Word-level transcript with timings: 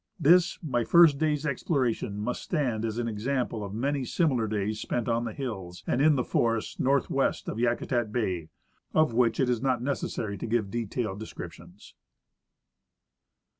This, 0.19 0.57
my 0.63 0.83
first 0.83 1.19
day's 1.19 1.45
exploration, 1.45 2.17
must 2.17 2.41
stand 2.41 2.85
as 2.85 2.97
an 2.97 3.07
example 3.07 3.63
of 3.63 3.71
many 3.75 4.03
similar 4.03 4.47
days 4.47 4.81
spent 4.81 5.07
on 5.07 5.25
the 5.25 5.31
hills 5.31 5.83
and 5.85 6.01
in 6.01 6.15
the 6.15 6.23
forests 6.23 6.79
north 6.79 7.11
west 7.11 7.47
of 7.47 7.59
Yakutat 7.59 8.11
bay, 8.11 8.49
of 8.95 9.11
wdiich 9.13 9.39
it 9.41 9.47
is 9.47 9.61
not 9.61 9.83
necessary 9.83 10.39
to 10.39 10.47
give 10.47 10.71
detailed 10.71 11.19
descriptions. 11.19 11.93